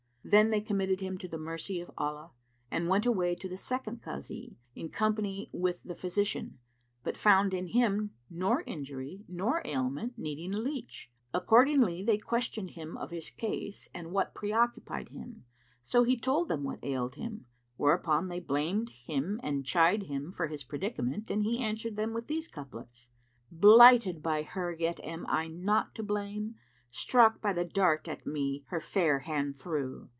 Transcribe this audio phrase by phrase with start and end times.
[0.23, 2.29] Then they committed him to the mercy of Allah
[2.69, 6.59] and went away to the second Kazi, in company with the physician,
[7.03, 11.09] but found in him nor injury nor ailment needing a leach.
[11.33, 15.45] Accordingly they questioned him of his case and what preoccupied him;
[15.81, 17.47] so he told them what ailed him,
[17.77, 22.27] whereupon they blamed him and chid him for his predicament and he answered them with
[22.27, 23.09] these couplets,
[23.51, 26.55] "Blighted by her yet am I not to blame;
[26.91, 30.09] * Struck by the dart at me her fair hand threw.